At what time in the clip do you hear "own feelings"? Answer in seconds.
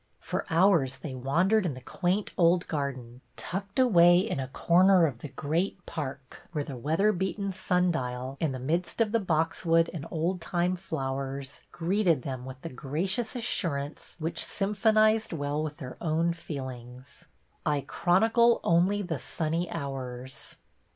16.01-17.25